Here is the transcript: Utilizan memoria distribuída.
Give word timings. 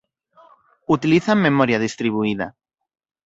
Utilizan 0.95 1.39
memoria 1.45 1.79
distribuída. 1.85 2.47